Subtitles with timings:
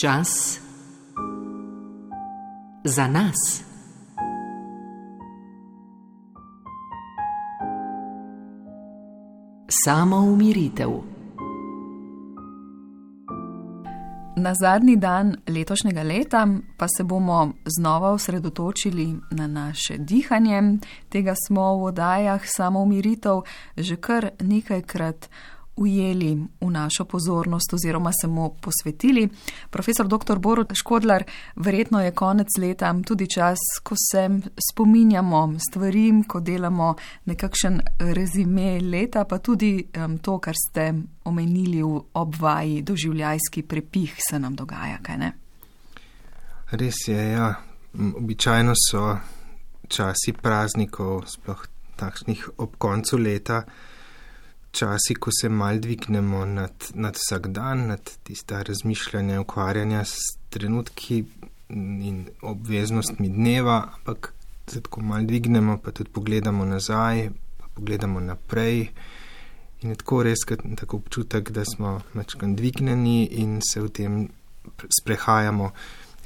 [0.00, 0.60] Čas
[2.84, 3.62] za nas.
[9.84, 10.90] Samo umiritev.
[14.36, 20.62] Na zadnji dan letošnjega leta pa se bomo znova osredotočili na naše dihanje.
[21.08, 23.40] Tega smo v oddajah samo umiritev
[23.76, 25.28] že kar nekajkrat
[25.76, 29.28] ujeli v našo pozornost oziroma se mu posvetili.
[29.70, 30.38] Profesor dr.
[30.38, 31.24] Borod Škodlar,
[31.56, 34.28] verjetno je konec leta tudi čas, ko se
[34.72, 36.94] spominjamo stvari, ko delamo
[37.24, 40.92] nekakšen rezime leta, pa tudi um, to, kar ste
[41.24, 45.32] omenili v obvaji, doživljajski prepih se nam dogaja, kaj ne?
[46.70, 47.54] Res je, ja.
[47.96, 49.16] Običajno so
[49.88, 51.66] časi praznikov, sploh
[51.96, 53.62] takšnih ob koncu leta,
[54.76, 61.24] časi, ko se mal dvignemo nad, nad vsak dan, nad tista razmišljanja, ukvarjanja s trenutki
[61.68, 64.32] in obveznostmi dneva, ampak
[64.66, 68.88] se tako mal dvignemo, pa tudi pogledamo nazaj, pa pogledamo naprej.
[69.82, 70.44] In je tako res,
[70.76, 74.28] tako občutek, da smo večkrat dvignjeni in se v tem
[75.00, 75.70] sprehajamo.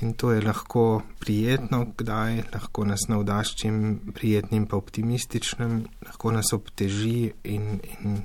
[0.00, 6.52] In to je lahko prijetno, kdaj lahko nas navdaš čim prijetnim, pa optimističnim, lahko nas
[6.52, 8.20] obteži in, in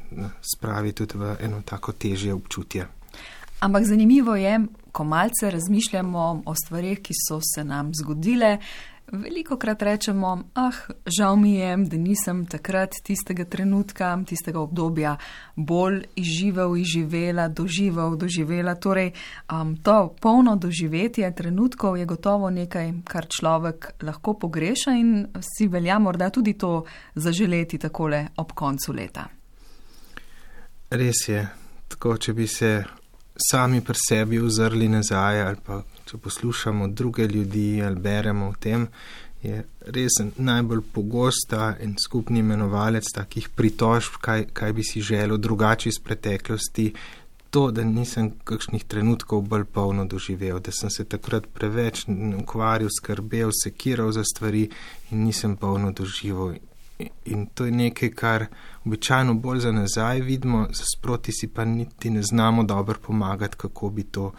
[0.53, 2.87] spravi tudi v eno tako težje občutje.
[3.59, 4.59] Ampak zanimivo je,
[4.91, 8.57] ko malce razmišljamo o stvarih, ki so se nam zgodile,
[9.11, 10.73] Veliko krat rečemo, ah,
[11.17, 15.17] žal mi je, da nisem takrat tistega trenutka, tistega obdobja
[15.55, 18.75] bolj izživel, izživela, doživel, doživela.
[18.75, 19.11] Torej,
[19.51, 25.99] um, to polno doživetje trenutkov je gotovo nekaj, kar človek lahko pogreša in si velja
[25.99, 29.27] morda tudi to zaželeti takole ob koncu leta.
[30.89, 31.47] Res je,
[31.87, 32.83] tako če bi se
[33.37, 38.87] sami pri sebi ozrli nazaj ali pa če poslušamo druge ljudi ali beremo o tem,
[39.43, 39.63] je
[39.95, 45.99] res najbolj pogosta in skupni imenovalec takih pritožb, kaj, kaj bi si želel drugače iz
[46.03, 46.93] preteklosti.
[47.53, 52.07] To, da nisem kakšnih trenutkov bolj polno doživel, da sem se takrat preveč
[52.39, 54.63] ukvarjal, skrbel, sekiral za stvari
[55.11, 56.55] in nisem polno doživel.
[57.25, 58.45] In to je nekaj, kar
[58.85, 63.89] običajno bolj za nazaj vidimo, za sproti si pa niti ne znamo dobro pomagati, kako
[63.89, 64.31] bi to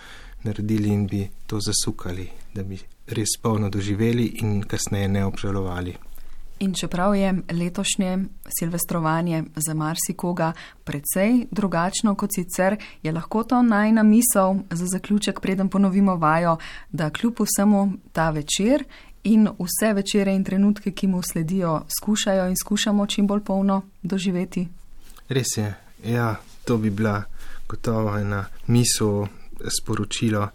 [0.43, 5.97] naredili in bi to zasukali, da bi res polno doživeli in kasneje ne obžalovali.
[6.59, 8.19] In čeprav je letošnje
[8.59, 10.53] silvestrovanje za marsikoga
[10.85, 16.57] precej drugačno kot sicer, je lahko to najna misel za zaključek, preden ponovimo vajo,
[16.93, 18.85] da kljub vsemu ta večer
[19.25, 24.69] in vse večere in trenutke, ki mu sledijo, skušajo in skušamo čim bolj polno doživeti.
[25.29, 25.75] Res je,
[26.05, 27.23] ja, to bi bila
[27.69, 29.27] gotovo ena misel
[29.81, 30.49] sporočilo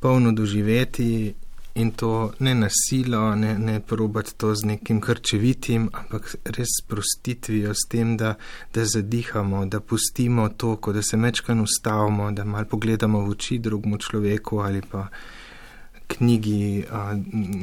[0.00, 1.34] polno doživeti
[1.74, 7.86] in to ne nasilo, ne, ne probati to z nekim krčevitim, ampak res prostitvijo s
[7.88, 8.34] tem, da,
[8.74, 13.98] da zadihamo, da pustimo to, da se mečkan ustavimo, da mal pogledamo v oči drugmu
[13.98, 15.06] človeku ali pa
[16.08, 16.84] knjigi,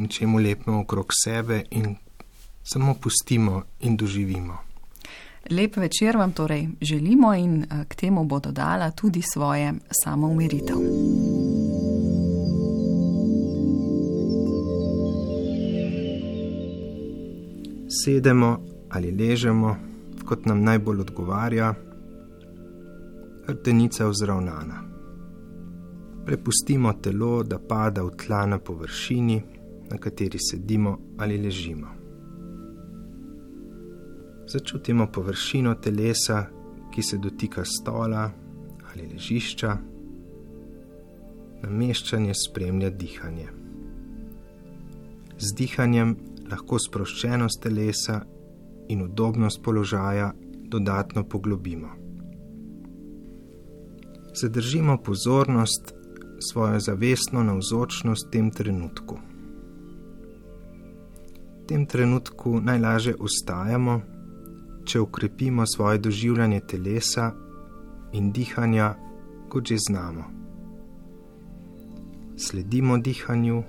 [0.10, 1.96] čemu lepimo okrog sebe in
[2.64, 4.58] samo pustimo in doživimo.
[5.50, 9.74] Lep večer vam torej želimo in k temu bo dodala tudi svoje
[10.04, 10.78] samoumiritev.
[18.04, 19.76] Sedemo ali ležemo,
[20.26, 21.74] kot nam najbolj odgovarja,
[23.48, 24.95] hrtenica vzravnana.
[26.26, 29.44] Prepustimo telo, da pada v tla na površini,
[29.90, 31.88] na kateri sedimo ali ležimo.
[34.48, 36.46] Začutimo površino telesa,
[36.94, 38.32] ki se dotika stola
[38.92, 39.78] ali ležišča.
[41.62, 43.48] Nameščanje spremlja dihanje.
[45.38, 46.16] Z dihanjem
[46.50, 48.22] lahko sproščenost telesa
[48.90, 50.32] in udobnost položaja
[50.70, 51.90] dodatno poglobimo.
[54.42, 55.94] Zadržimo pozornost,
[56.40, 59.20] svojo zavestno navzočnost v tem trenutku.
[61.62, 64.16] V tem trenutku najlažje ustajamo
[64.86, 67.32] če ukrepimo svoje doživljanje telesa
[68.14, 68.94] in dihanja,
[69.50, 70.24] kot že znamo.
[72.38, 73.64] Sledimo dihanju,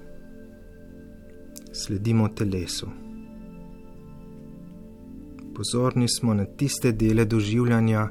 [1.72, 2.88] sledimo telesu.
[5.56, 8.08] Pozorni smo na tiste dele doživljanja,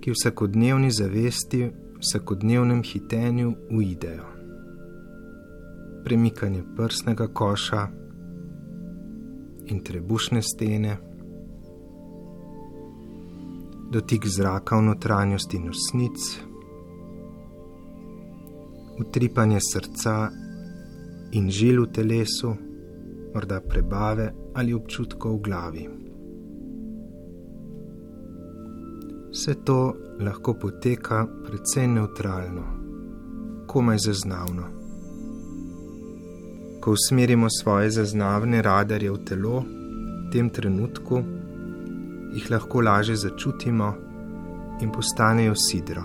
[0.00, 1.70] ki v vsakodnevni zavesti,
[2.02, 4.26] vsakodnevnem hitenju uidejo.
[6.04, 7.88] Premikanje prsnega koša
[9.66, 10.96] in trebušne stene
[13.92, 16.18] dotik zraka v notranjosti nosnic,
[18.98, 20.30] utripanje srca
[21.32, 22.54] in žil v telesu,
[23.34, 26.01] morda prebave ali občutkov v glavi.
[29.32, 32.62] Vse to lahko poteka precej neutralno,
[33.66, 34.62] komaj zaznavno.
[36.80, 41.22] Ko usmerimo svoje zaznavne radarje v telo, v tem trenutku
[42.34, 43.94] jih lahko laže začutimo
[44.84, 46.04] in postanejo sidro.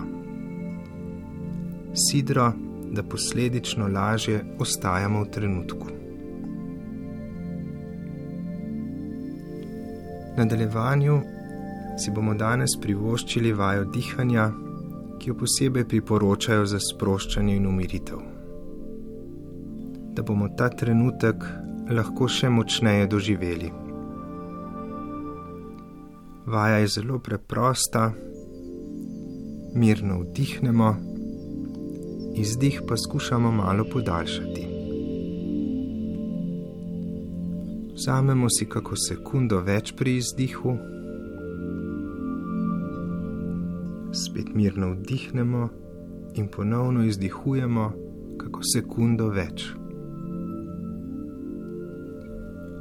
[1.92, 2.52] Sidro,
[2.92, 5.86] da posledično lažje ostajamo v trenutku.
[10.36, 11.37] Nadaljevanju
[11.98, 14.48] si bomo danes privoščili vajo dihanja,
[15.18, 18.20] ki jo posebej priporočajo za sproščanje in umiritev.
[20.14, 21.44] Da bomo ta trenutek
[21.90, 23.72] lahko še močneje doživeli.
[26.48, 28.08] Vaja je zelo preprosta,
[29.74, 30.94] mirno vdihnemo,
[32.38, 34.68] izdih pa skušamo malo podaljšati.
[37.98, 40.76] Vzamemo si kako sekundo več pri izdihu.
[44.26, 45.68] Spet mirno vdihnemo
[46.34, 47.92] in ponovno izdihujemo,
[48.38, 49.64] kako sekundo več.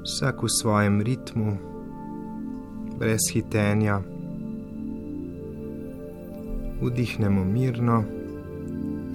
[0.08, 1.58] Vsak v svojem ritmu,
[3.00, 4.00] brez hitenja,
[6.82, 8.04] vdihnemo mirno,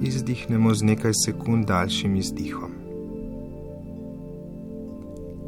[0.02, 2.72] izdihnemo z nekaj sekund daljšim izdihom.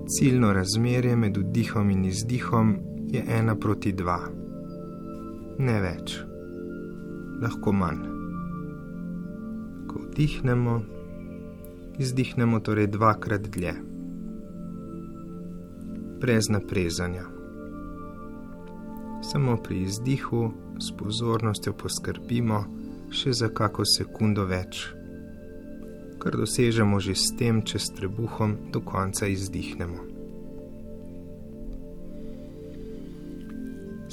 [0.08, 2.76] Ciljno razmerje med vdihom in izdihom
[3.12, 4.20] je ena proti dva,
[5.58, 6.33] ne več
[7.44, 8.00] lahko manj.
[9.88, 10.80] Ko vdihnemo,
[11.98, 13.74] izdihnemo torej dvakrat dlje,
[16.20, 17.24] brez naprezanja.
[19.32, 20.50] Samo pri izdihu
[20.80, 22.64] s pozornostjo poskrbimo
[23.12, 24.88] še za kako sekundo več,
[26.18, 30.00] kar dosežemo že s tem, če s trebuhom do konca izdihnemo.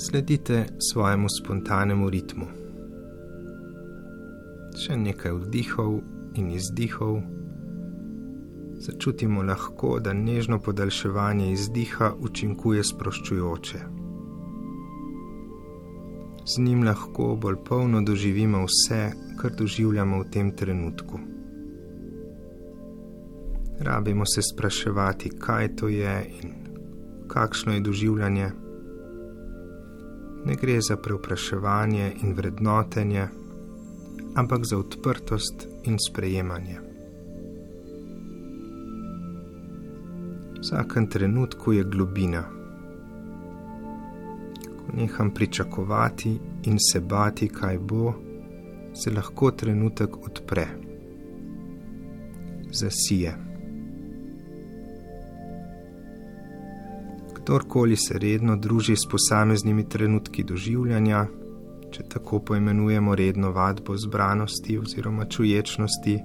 [0.02, 2.61] Sledite svojemu spontanemu ritmu
[4.78, 6.00] še nekaj vdihov
[6.36, 7.22] in izdihov.
[8.82, 13.82] Začutimo lahko, da nežno podaljševanje izdiha učinkuje sproščujoče.
[16.46, 21.20] Z njim lahko bolj polno doživimo vse, kar doživljamo v tem trenutku.
[23.80, 26.50] Rabimo se spraševati, kaj to je in
[27.28, 28.50] kakšno je doživljanje.
[30.46, 33.28] Ne gre za preupraševanje in vrednotenje
[34.36, 36.80] ampak za odprtost in sprejemanje.
[40.56, 42.44] V vsakem trenutku je globina.
[44.78, 48.14] Ko neham pričakovati in se bati, kaj bo,
[48.94, 50.68] se lahko trenutek odpre.
[52.72, 53.36] Zasije.
[57.36, 61.28] Kdorkoli se redno druži s posameznimi trenutki doživljanja,
[61.92, 66.18] če tako poimenujemo redno vadbo zbranosti oziroma čuječnosti,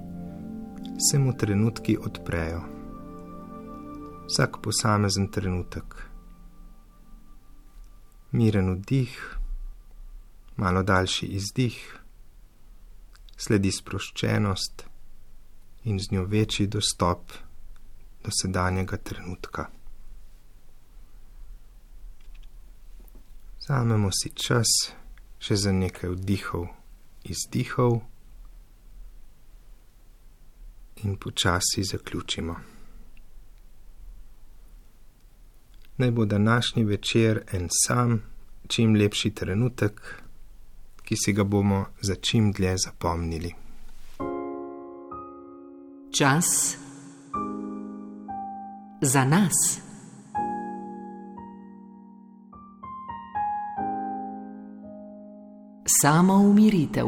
[1.09, 2.61] se mu trenutki odprejo.
[4.27, 5.95] Vsak posamezen trenutek.
[8.31, 9.13] Miren vdih,
[10.55, 11.77] malo daljši izdih,
[13.37, 14.83] sledi sproščenost
[15.87, 17.31] in z njo večji dostop
[18.23, 19.69] do sedanjega trenutka.
[23.67, 24.67] Zamemo si čas
[25.39, 26.67] še za nekaj vdihov,
[27.23, 28.01] izdihov
[31.03, 32.55] in počasi zaključimo.
[35.97, 38.21] Naj bo današnji večer en sam,
[38.67, 40.01] čim lepši trenutek,
[41.03, 43.53] ki si ga bomo za čim dlje zapomnili.
[46.17, 46.77] Čas
[49.01, 49.86] za nas.
[55.87, 57.07] Samo umiritev.